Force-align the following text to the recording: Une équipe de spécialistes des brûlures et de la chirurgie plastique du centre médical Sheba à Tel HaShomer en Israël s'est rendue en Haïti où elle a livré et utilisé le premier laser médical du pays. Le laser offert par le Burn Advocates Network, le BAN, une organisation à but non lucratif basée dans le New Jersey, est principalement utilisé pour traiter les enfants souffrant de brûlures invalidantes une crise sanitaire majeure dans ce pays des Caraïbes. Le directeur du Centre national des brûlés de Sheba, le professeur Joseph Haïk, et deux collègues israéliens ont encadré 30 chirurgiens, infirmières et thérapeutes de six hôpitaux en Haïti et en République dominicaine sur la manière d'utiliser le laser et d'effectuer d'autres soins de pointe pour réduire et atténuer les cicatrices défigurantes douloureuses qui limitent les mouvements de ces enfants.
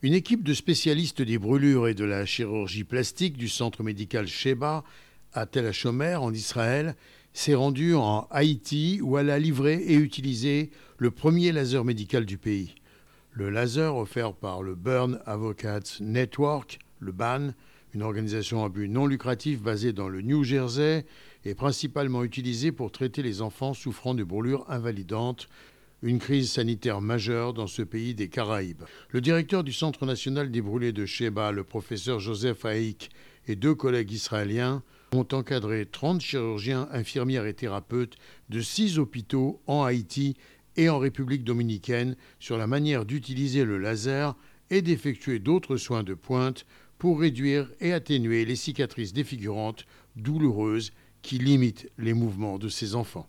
Une 0.00 0.14
équipe 0.14 0.44
de 0.44 0.54
spécialistes 0.54 1.22
des 1.22 1.38
brûlures 1.38 1.88
et 1.88 1.94
de 1.94 2.04
la 2.04 2.24
chirurgie 2.24 2.84
plastique 2.84 3.36
du 3.36 3.48
centre 3.48 3.82
médical 3.82 4.28
Sheba 4.28 4.84
à 5.32 5.44
Tel 5.44 5.66
HaShomer 5.66 6.14
en 6.14 6.32
Israël 6.32 6.94
s'est 7.32 7.56
rendue 7.56 7.96
en 7.96 8.28
Haïti 8.30 9.00
où 9.02 9.18
elle 9.18 9.28
a 9.28 9.40
livré 9.40 9.74
et 9.74 9.94
utilisé 9.94 10.70
le 10.98 11.10
premier 11.10 11.50
laser 11.50 11.84
médical 11.84 12.26
du 12.26 12.38
pays. 12.38 12.76
Le 13.32 13.50
laser 13.50 13.96
offert 13.96 14.34
par 14.34 14.62
le 14.62 14.76
Burn 14.76 15.18
Advocates 15.26 15.98
Network, 16.00 16.78
le 17.00 17.10
BAN, 17.10 17.48
une 17.92 18.02
organisation 18.02 18.64
à 18.64 18.68
but 18.68 18.86
non 18.86 19.08
lucratif 19.08 19.62
basée 19.62 19.92
dans 19.92 20.08
le 20.08 20.20
New 20.20 20.44
Jersey, 20.44 21.06
est 21.44 21.56
principalement 21.56 22.22
utilisé 22.22 22.70
pour 22.70 22.92
traiter 22.92 23.24
les 23.24 23.42
enfants 23.42 23.74
souffrant 23.74 24.14
de 24.14 24.22
brûlures 24.22 24.64
invalidantes 24.70 25.48
une 26.02 26.18
crise 26.18 26.52
sanitaire 26.52 27.00
majeure 27.00 27.54
dans 27.54 27.66
ce 27.66 27.82
pays 27.82 28.14
des 28.14 28.28
Caraïbes. 28.28 28.84
Le 29.10 29.20
directeur 29.20 29.64
du 29.64 29.72
Centre 29.72 30.06
national 30.06 30.50
des 30.50 30.62
brûlés 30.62 30.92
de 30.92 31.06
Sheba, 31.06 31.50
le 31.52 31.64
professeur 31.64 32.20
Joseph 32.20 32.64
Haïk, 32.64 33.10
et 33.46 33.56
deux 33.56 33.74
collègues 33.74 34.12
israéliens 34.12 34.82
ont 35.12 35.26
encadré 35.32 35.86
30 35.86 36.20
chirurgiens, 36.20 36.88
infirmières 36.92 37.46
et 37.46 37.54
thérapeutes 37.54 38.16
de 38.50 38.60
six 38.60 38.98
hôpitaux 38.98 39.60
en 39.66 39.82
Haïti 39.82 40.36
et 40.76 40.88
en 40.88 40.98
République 40.98 41.44
dominicaine 41.44 42.16
sur 42.38 42.58
la 42.58 42.66
manière 42.66 43.04
d'utiliser 43.04 43.64
le 43.64 43.78
laser 43.78 44.36
et 44.70 44.82
d'effectuer 44.82 45.38
d'autres 45.38 45.76
soins 45.76 46.02
de 46.02 46.14
pointe 46.14 46.66
pour 46.98 47.20
réduire 47.20 47.70
et 47.80 47.92
atténuer 47.92 48.44
les 48.44 48.56
cicatrices 48.56 49.12
défigurantes 49.12 49.86
douloureuses 50.16 50.92
qui 51.22 51.38
limitent 51.38 51.90
les 51.96 52.14
mouvements 52.14 52.58
de 52.58 52.68
ces 52.68 52.94
enfants. 52.94 53.28